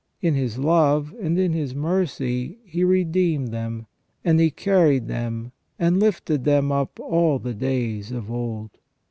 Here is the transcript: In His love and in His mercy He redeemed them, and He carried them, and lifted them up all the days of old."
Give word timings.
In 0.19 0.33
His 0.33 0.57
love 0.57 1.13
and 1.21 1.37
in 1.37 1.53
His 1.53 1.75
mercy 1.75 2.57
He 2.65 2.83
redeemed 2.83 3.49
them, 3.49 3.85
and 4.25 4.39
He 4.39 4.49
carried 4.49 5.07
them, 5.07 5.51
and 5.77 5.99
lifted 5.99 6.43
them 6.43 6.71
up 6.71 6.99
all 6.99 7.37
the 7.37 7.53
days 7.53 8.11
of 8.11 8.31
old." 8.31 8.71